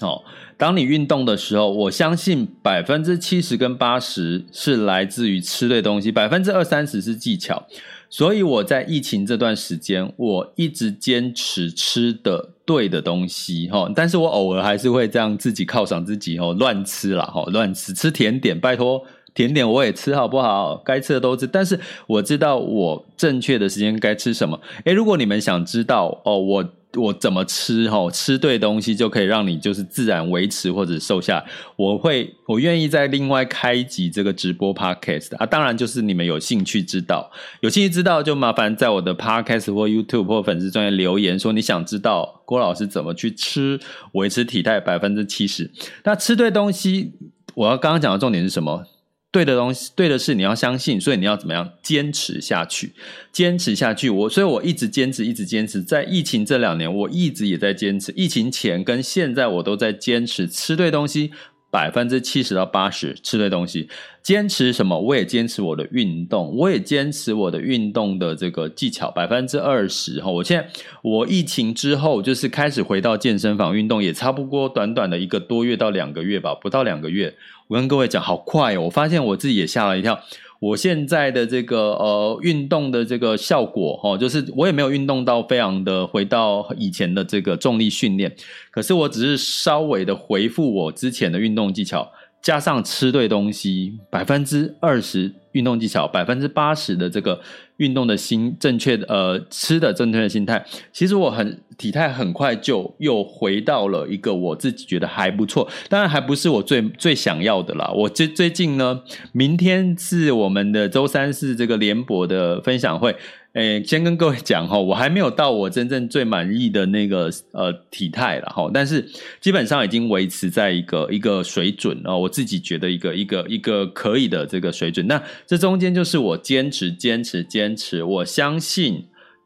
[0.00, 0.24] 哦，
[0.62, 7.66] 当你运动的时候，我相信百分之七十跟八十是来自于吃对东西，百分之二三十是技巧。
[8.08, 13.90] 所以我在疫情这段时间，我一直坚持吃的对的东西，哈。
[13.92, 20.80] 但是我偶尔还是会这样自己犒赏自己，哦，乱吃啦，哈，乱吃吃甜点，拜托，甜点我也吃好不好？
[20.84, 21.44] 该吃的都吃。
[21.44, 24.60] 但是我知道我正确的时间该吃什么。
[24.84, 26.72] 诶，如果你们想知道，哦，我。
[26.94, 28.10] 我怎么吃哈？
[28.10, 31.44] 吃对东西就可以让你就是自然维持或者瘦下。
[31.76, 35.46] 我会，我愿意再另外开一集这个直播 podcast 啊。
[35.46, 43.80] 当然就是你们有兴趣知道，有兴趣知道就麻烦在我的 podcast 或 YouTube 或粉丝专页留言说你想知道郭老师怎么去吃
[44.12, 45.70] 维持体态百分之七十。
[46.04, 47.12] 那吃对东西，
[47.54, 48.84] 我要刚刚讲的重点是什么？
[49.32, 52.92] 对的东西，对的事，你要相信，所以你要怎么样坚持下去？
[53.32, 55.82] 坚持下去，我所以我一直坚持，一直坚持。
[55.82, 58.12] 在疫情这两年，我一直也在坚持。
[58.14, 61.32] 疫情前跟现在，我都在坚持吃对东西。
[61.72, 63.88] 百分之七十到八十吃的东西，
[64.22, 65.00] 坚持什么？
[65.00, 69.10] 我也坚持我的运动，我也坚持我的运动的这个技巧。
[69.10, 70.68] 百分之二十哈，我现在
[71.00, 77.34] 我疫情之后就是开始回到健身房运动，也差不多短短的一个多月到两个月吧，不到两个月。
[77.68, 78.82] 我跟各位讲，好快哦！
[78.82, 80.20] 我发现我自己也吓了一跳。
[80.62, 88.32] 我现在的这个呃运动的这个效果哦，就是我也没有运动到非常的回到以前的这个重力训练，
[88.70, 92.08] 可是我只是稍微的回复我之前的运动技巧。
[92.42, 97.40] 加上吃对东西，百分之二十运动技巧，百分之八十的这个
[97.76, 107.88] 运动的心正确的呃吃的正确的心态，其实我很体态很快就又回到了一个我自己觉得还不错，当然还不是我最最想要的啦。
[107.94, 113.14] 我最最近呢，明天是我们的周三是这个联博的分享会。
[113.54, 119.06] 诶，先跟各位讲哈，我还没有到我真正最满意的那个呃体态了哈，但是
[119.42, 125.06] 基本上已经维持在一个一个水准啊，我自己觉得一个一个一个可以的这个水准。
[125.06, 129.04] 那这中间就是我坚持坚持坚持，我相信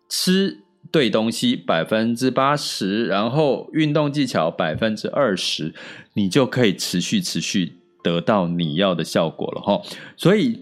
[0.09, 0.61] 吃
[0.93, 5.75] 对东西百分之八十，然后运动技巧百分之二十，
[6.15, 7.73] 你就可以持续持续
[8.05, 9.83] 得到你要的效果了哈。
[10.17, 10.61] 所以。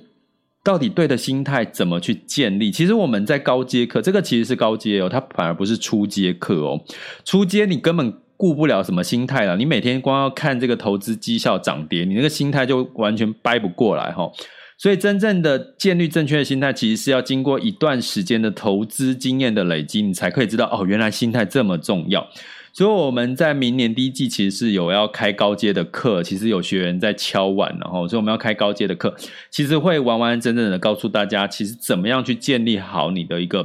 [0.65, 2.71] 到底对的心态怎么去建立？
[2.71, 6.81] 其实我们在高阶课，这个其实是高阶哦，它反而不是初阶课哦。
[7.25, 14.33] 初阶你根本顾不了什么心态了，你每天光要看这个投资绩效涨跌，你那个心态就完全掰不过来哈。
[14.77, 22.27] 所以真正的建立正确的心态，其实是要经过一段时间的投资经验的累积，你才可以知道哦，原来心态这么重要。
[22.75, 29.15] 所以我们在明年第一季其实是有要开高阶的课，其实有学员在敲碗，然后所以我们要开高阶的课，
[29.49, 33.65] 其实会完完整整的告诉大家，其实怎么样去建立好你的一个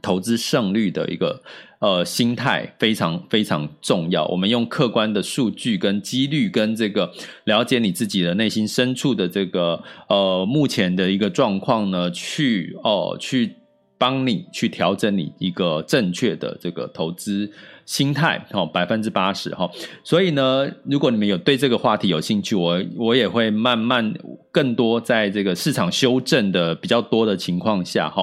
[0.00, 1.42] 投资胜率的一个
[1.80, 4.24] 呃心态，非常非常重要。
[4.28, 7.12] 我们用客观的数据跟几率跟这个
[7.46, 13.56] 了解你自己的内心深处的这个呃目前的一个状况呢，去哦去
[13.98, 17.50] 帮你去调整你一个正确的这个投资。
[17.90, 19.68] 心态哈，百分之八十哈，
[20.04, 24.14] 所以呢，如果你们有对这个话题有兴趣，我我也会慢慢
[24.52, 28.22] 更多在这个市场修正的比较多的情况下，哈，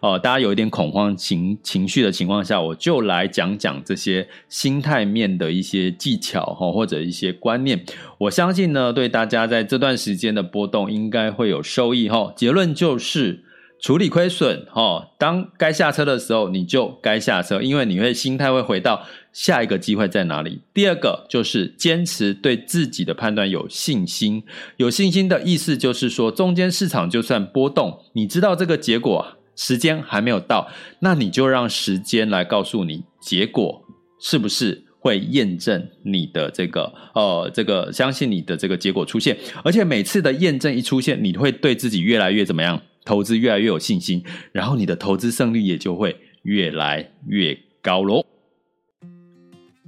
[0.00, 7.84] 呃，大家有一点恐慌情情绪的情况下，我就来讲讲这些心态面的一些技巧，哈，或者一些观念。
[8.18, 12.32] 我相信呢，对大家在这段时间的波动应该会有收益，哈。
[12.36, 13.42] 结论就是。
[13.80, 20.60] 处理亏损，哦，当该下车的时候，你就该下车，因为你会心态会回到下一个机会在哪里。
[20.74, 24.42] 第二个就是坚持对自己的判断有信心，
[24.78, 33.80] 有信心的意思就是说，中间市场就算波动，你知道这个结果时间还没有到，那你就让时间来告诉你结果
[34.20, 42.82] 是不是会验证你的这个呃这个相信你的这个结果出现，而且每次的验证一出现，你会对自己越来越怎么样？
[43.04, 48.24] 投资越来越有信心，然后你的投资胜率也就会越来越高喽。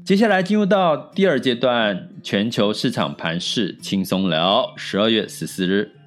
[0.04, 5.99] 接下来进入到第二阶段，全球市场盘势轻松聊，十二月十四日。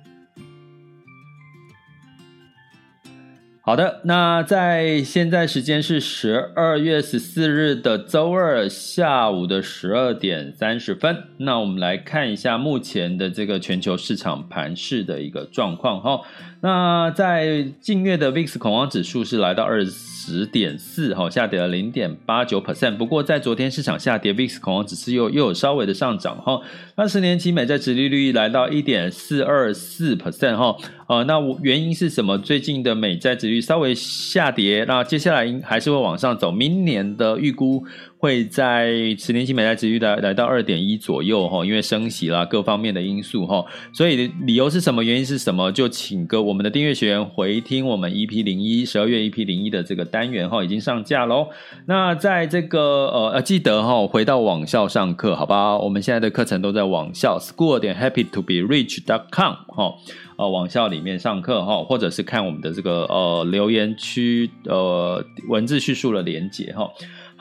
[3.66, 11.18] 好的，那在现在时间是十二月十四日的周二下午的十二点三十分。
[11.38, 16.20] 那我们来看一下目前的这个全球市场盘势的一个状况哈。
[16.60, 22.98] 那在近月的 VIX 恐慌指数是来到二十点四，哈，下跌了零点八九 percent。
[22.98, 26.60] 不过在昨天市场下跌，VIX 恐慌指数又又有稍微的上涨，哈。
[26.98, 30.76] 那十年期美债殖利率来到一点四二四 percent，哈。
[31.08, 32.38] 呃，那我原因是什么？
[32.38, 36.52] 最近的美债值率稍微下跌，那接下来应还是会往上走。
[36.52, 37.86] 明年的预估
[38.24, 45.04] 会在十年期美债殖利率来来到二点一左右哈，因为升息啦各方面的因素哈，所以理由是什么？
[45.04, 45.70] 原因是什么？
[45.74, 51.50] 就请个我们的订阅学员回听我们 EP 零一十二月 EP 零一的这个单元哈，已经上架喽。
[51.86, 55.78] 那在这个呃呃记得哈，回到网校上课好吧？
[55.78, 59.94] 我们现在的课程都在网校 school 点 happy to be rich dot com 哈。
[60.38, 66.90] 呃，网校里面上课哈，或者是看我们的这个呃留言区呃文字叙述的连接哈。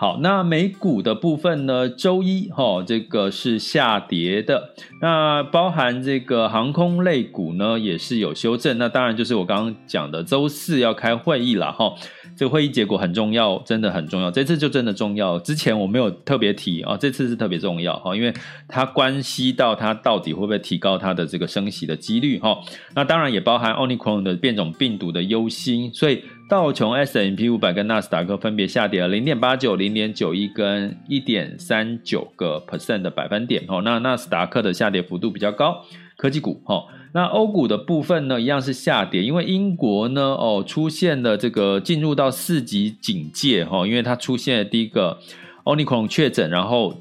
[0.03, 4.75] 好，那美股的部分呢，周一哈，这个是下跌的。
[5.01, 8.77] 那包含这个航空类股呢，也是有修正。
[8.79, 11.95] 那当然就是我刚刚讲的，周四要开会议了哈。
[12.35, 14.29] 这个会议结果很重要，真的很重要。
[14.29, 15.39] 这次就真的重要。
[15.39, 18.35] 之前我没有特别提啊，这次是特别重要哈，因为
[18.67, 22.59] 它关系到它到底会不会提高它的这个升息的几率哈。
[22.97, 33.81] 那当然也包含 Omicron 的变种病毒的忧心，所以道琼 S&P 五百跟纳斯达克分别下跌了零点八九、零点九一跟一点三九个 percent 的百分点哈。
[33.81, 35.83] 那纳斯达克的下跌幅度比较高，
[36.19, 36.85] 科技股哈。
[37.15, 45.21] 那欧股的部分呢，一样是下跌，因为英国呢，哦，出现了这个进入到四级警戒哈，因为它出现了第一个
[45.65, 47.01] Omicron 确诊，然后。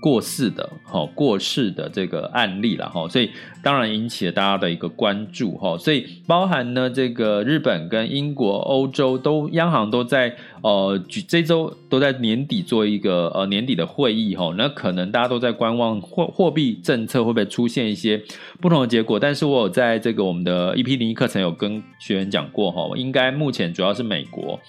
[0.00, 3.30] 过世的哈，过世的这个案例了哈，所以
[3.62, 18.22] 当然引起了大家的一个关注哈，所以包含呢这个日本跟英国、欧洲都央行都在呃这周都在年底做一个呃年底的会议哈，那可能大家都在观望货货币政策会不会出现一些
[18.60, 24.60] 不同的结果，但是我有在这个我们的 EP 零一课程有跟学员讲过哈，应该目前主要是美国。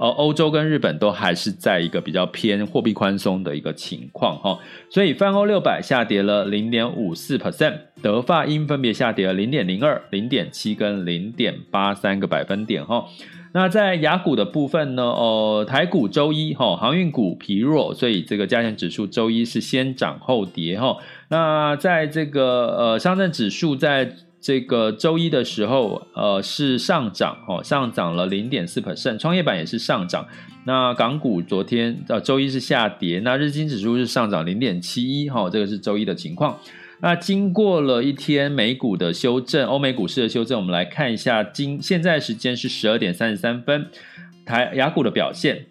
[0.00, 4.56] 呃，欧洲跟日本都还是在一个比较偏货币宽松的一个情况哈，
[4.88, 13.06] 所以泛欧六百下跌了零点五四 percent，德法英分别下跌了零点零二、零点七跟零点八三个百分点哈。
[13.52, 20.98] 那在雅股的部分呢，呃，台股周一哈，航运股疲弱，所以这个加权指数周一是先涨后跌哈。
[21.28, 24.14] 那在这个呃上证指数在。
[24.40, 30.26] 这个周一的时候，呃，是上涨，哦，上涨了零点四 percent，创业板也是上涨。
[30.64, 36.56] 那港股昨天呃周一是下跌，那日经指数是上涨零点七一，哈，这个是周一的情况。
[37.00, 43.86] 那经过了一天美股的修正，欧美股市的修正，我们来看一下今现在时间是十二点三十三分，
[44.44, 45.66] 台雅股的表现。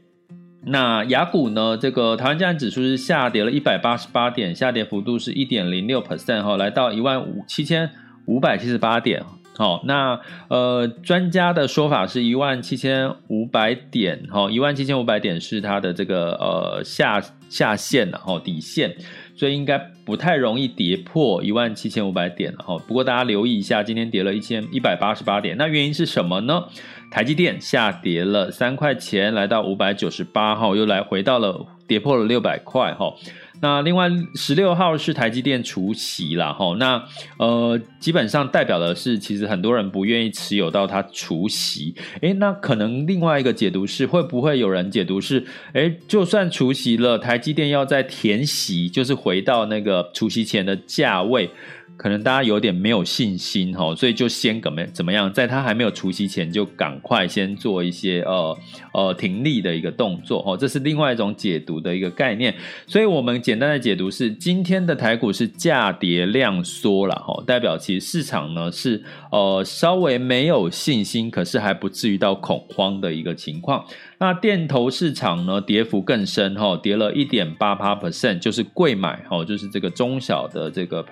[0.65, 7.89] 那雅股呢，这个台湾加权指数是下跌了一百八十八点，下跌幅度是一点零六 percent，哈，来到一万五七千。
[8.27, 9.23] 五百七十八点，
[9.55, 18.95] 好，那呃，专家的说法是一万七千五百点，哈，一万七千五百点是它的这个呃下下限，然后底线，
[19.33, 22.77] 所以应该不太容易跌破一万七千五百点，哈。
[22.87, 26.65] 不过大家留意一下，今天跌了一千一百八十八点，那原因是什么呢？
[27.09, 33.13] 台积电下跌了三块钱，来到五百九十八号，又来回到了跌破了六百块，哈。
[33.61, 37.03] 那另外十六号是台积电除息啦，吼，那
[37.37, 51.49] 呃基本上代表的是，其实很多人不愿意持有到它除息，诶，那可能另外一个解读是，会不会有人解读是，诶，就算除息了，台积电要再填息，就是回到那个除息前的价位。
[51.97, 58.57] 可能大家有点没有信心哈，所以就先怎么怎么样，在它还没有除息前就赶快先做一些呃
[58.93, 62.55] 呃停利的一个动作哦，这是另外一种解读的一个概念。
[62.85, 73.83] 所以我们简单的解读是，今天的台股是价跌量缩了哈，代表其实市场呢是呃稍微没有信心，可是还不至于到恐慌的一个情况。
[74.19, 81.05] 那电投市场呢，跌幅更深哈，跌了一点八八 percent，就是贵买哈，就是这个中小的这个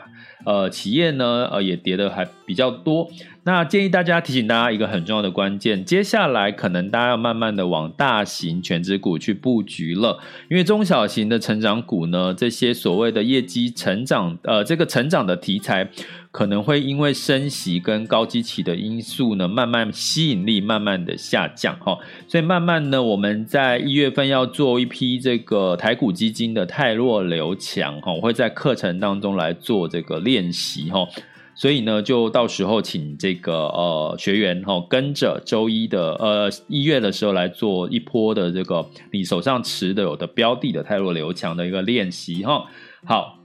[0.45, 3.09] 呃企业呢，呃也跌的还比较多。
[3.45, 10.19] 那建议大家提醒大家一个很重要的关键，接下来可能大家要慢慢的往大型全值股去布局了，
[10.49, 15.89] 因为中小型的成长股呢，这些所谓的业绩成长，呃，这个成长的题材。
[16.31, 31.07] 可能会因为升息跟高基期的因素呢，慢慢吸引力慢慢的下降哈，所以慢慢呢，我们在一月份要做一批这个台股基金的泰弱留强哈，我会在课程当中来做这个练习哈，
[31.55, 42.65] 所以呢，就到时候请这个呃学员哈，跟着周一的呃一月的时候来做一波的这个你手上持的有的标的的泰弱留强的一个练习哈，
[43.05, 43.44] 好。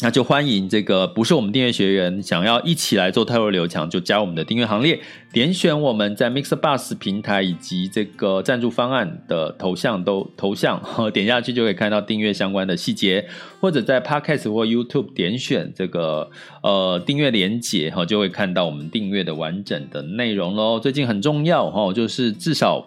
[0.00, 5.00] 那就欢迎这个不是我们订阅学员想要一起来做汰弱留强，就加我们的订阅行列，
[5.32, 10.82] 点选我们在 MixBus 平台以及这个赞助方案的头像都头像，
[11.14, 13.26] 点下去就可以看到订阅相关的细节，
[13.60, 16.28] 或者在 Podcast 或 YouTube 点选这个
[16.64, 20.80] 呃订阅连结哈，就会看到我们订阅的完整的内容喽。
[20.80, 22.84] 最近很重要哈，就是至少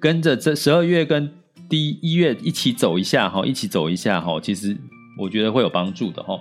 [0.00, 1.30] 跟着这十二月跟
[1.68, 4.76] 第一月一起走一下哈，一起走一下哈，其实。
[5.20, 6.40] 我觉得会有帮助的哈。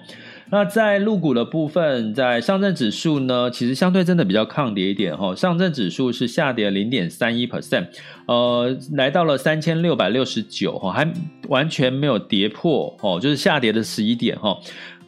[0.51, 5.35] 那在入股的部分，在上证指数呢，其实相对真的比较抗跌一点哈。
[5.35, 7.85] 上证指数是下跌零点三一 percent，
[8.25, 11.13] 呃，来到了三千六百六十九哈，还
[11.49, 14.57] 完全没有跌破哦，就是下跌的十一点哈。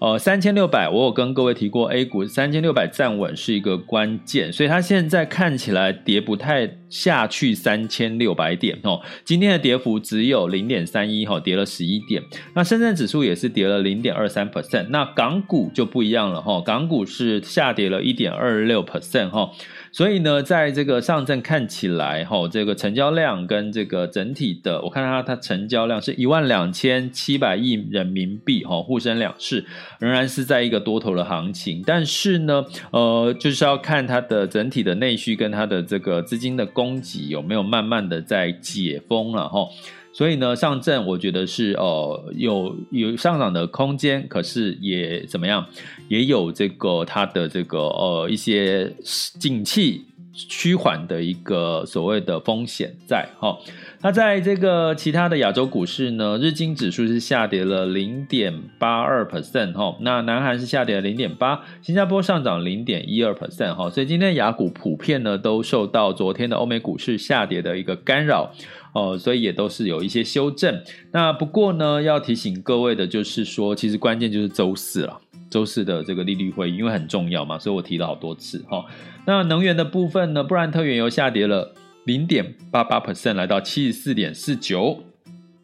[0.01, 8.99] 呃，三千六百，我有跟各位提过，A 股三千六百站稳是一个关键，所以它现在看起来跌不太下去三千六百点哦。
[9.23, 12.23] 今天的跌幅只有零点三一哈，跌了十一点。
[12.55, 19.51] 那深圳指数也是跌了零点二三 percent，那港股就不一样了哈，港股是下跌了一点二六 percent 哈。
[19.93, 29.65] 所以呢，在这个上证看起来，哈，这个成交量跟这个整体的，我看它它成交量是一万两千七百亿人民币，哈，沪深两市
[29.99, 39.67] 仍然是在一个多头的行情，但是呢，呃，就是要看它的整体的内需跟它的这个资金的供给有没有慢慢的在解封了，哈。
[40.14, 45.66] 所以呢，上证我觉得是呃有有上涨的空间，可是也怎么样，
[46.09, 48.93] 也有这个它的这个呃一些
[49.39, 53.57] 景气趋缓的一个所谓的风险在哈。
[54.03, 68.51] 那在这个其他的亚洲股市呢，日经指数是下跌了零点八二 percent 哈，那南韩是下跌了零点八，新加坡上涨零点一二 percent 哈，所以今天亚股普遍呢都受到昨天的欧美股市下跌的一个干扰。
[68.93, 70.81] 哦，所以也都是有一些修正。
[71.11, 75.19] 那不过呢，要提醒各位的就是说，其实关键就是周四了。
[75.49, 78.85] 周四的这个利率会议，因为很重要嘛，所以我提了好多次哈。
[79.25, 81.73] 那能源的部分呢，布兰特原油下跌了
[82.05, 85.03] 零点八八 percent，来到七十四点四九。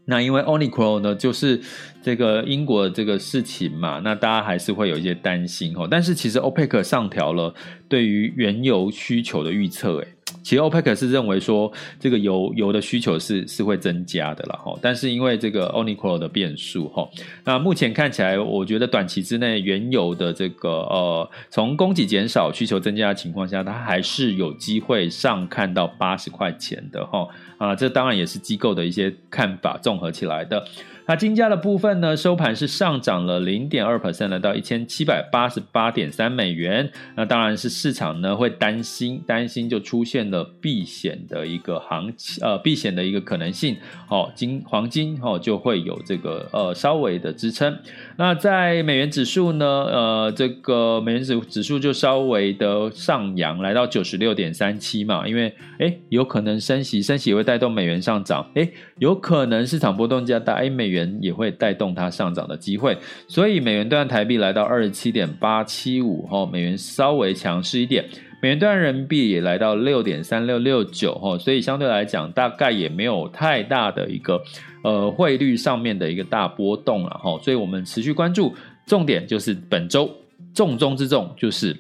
[0.10, 1.62] 那因为 Onicron 呢，就是
[2.02, 5.88] 这个英国的这个事情嘛，那大家还是会有一些担心哈。
[5.90, 7.54] 但是其实 OPEC 上调了
[7.90, 10.08] 对于原油需求的预测，诶
[10.48, 11.70] 其实 OPEC 是认为说，
[12.00, 17.06] 这个油油的需求是是会增加的了哈，但是因为这个 Omicron 的变数哈，
[17.44, 27.28] 那目前看起来，我觉得短期之内原油的这个呃，从供给减少、需求增加的情况下，它还是有机会上看到八十块钱的哈
[27.58, 30.66] 啊，这当然也是机构的一些看法综合起来的。
[31.08, 36.92] 那金价的部分呢，收盘是上涨了零点二 percent，来到一千七百八十八点三美元。
[37.16, 43.78] 那当然是市场呢会担心，担心就出现了避险的一个行情，呃，避险的一个可能性。
[44.10, 47.80] 哦，金黄金哦就会有这个呃稍微的支撑。
[48.18, 58.52] 那在美元指数呢，呃，这个美元指指数就稍微的上扬，来到九十六点三七嘛，因为诶有可能升息，升息也会带动美元上涨。
[58.56, 60.97] 诶有可能市场波动加大，诶美元。
[60.98, 68.04] 元也会带动它上涨的机会，所以美元兑台币来到二十七点八七五，美元稍微强势一点，
[68.42, 74.42] 美元兑人民币也来到六点三六六九，所以相对来讲，大概也没有太大的一个
[74.84, 78.54] 呃汇率上面的一个大波动了，所以我们持续关注，
[78.86, 80.10] 重点就是本周
[80.54, 81.78] 重中之重就是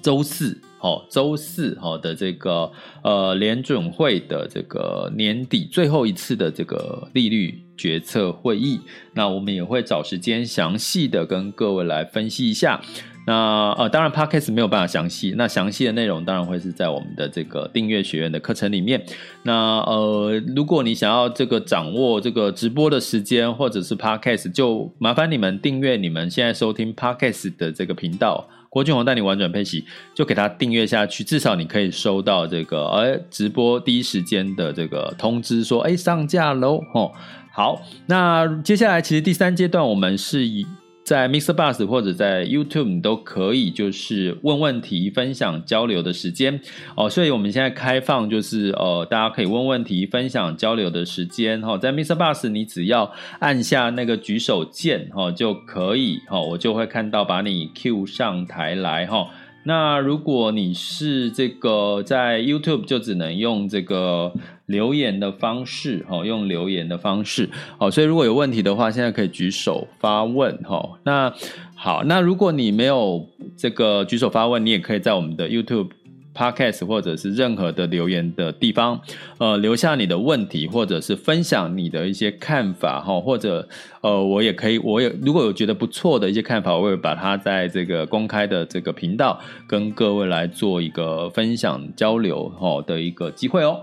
[0.00, 0.56] 周四。
[0.82, 2.68] 好，周四好的这个
[3.04, 8.80] 呃联准会的这个年底最后一次的这个利率决策会议，
[9.14, 12.80] 那我们也会找时间详细的跟各位来分析一下。
[13.28, 19.00] 那呃，当然 Podcast 没有办法详细，那详细的内容当然会是在我们的这个订阅学院的课程里面。
[19.44, 28.48] 那呃，如果你想要这个掌握这个直播的时间或者是 Podcast，就麻烦你们订阅你们现在收听 Podcast 的这个频道。
[28.72, 37.12] 郭俊宏带你玩转配息，就给他订阅下去，至少你可以收到这个哎直播第一时间的这个通知说，哎上架喽吼。
[37.54, 40.66] 好，那接下来其实第三阶段我们是以
[41.12, 41.52] 在 Mr.
[41.52, 46.58] Bus 或者在 YouTube 都可以，就是问问题、分享、交流的时间
[46.96, 47.10] 哦。
[47.10, 51.76] 所以我们现在开放，就是呃，大家可以问问题、分享、交流的时间哈。
[51.76, 52.16] 在 Mr.
[52.16, 59.28] Bus，你只要按下那个举手键哈，就可以哈，我就会看到把你 Q 上台来哈。
[59.64, 64.32] 那如果你是这个在 YouTube，就只能用这个
[64.66, 67.48] 留言的方式，哈，用留言的方式，
[67.78, 70.98] 好，所以如果有问题的话，现在可以举手发问，哈。
[71.04, 71.32] 那
[71.74, 75.90] 好，那如果你没有这个举手发问，你也可以在我们的 YouTube。
[76.34, 79.00] Podcast 或者是任何的留言的地方，
[79.38, 83.68] 呃，留下你的问题，或者是分享你的一些看法哈，或者
[84.00, 93.80] 呃，我也可以，我也如果有觉得不错的一些看法，我会把它在这个公开的这个频道跟各位来做一个分享交流哈的一个机会哦。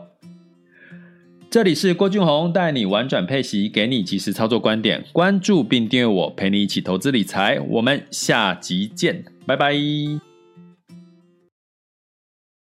[1.52, 10.29] 这里是郭俊宏带你玩转配息，给你及时操作观点，关注并订阅我，陪你一起投资理财，我们下集见，拜拜。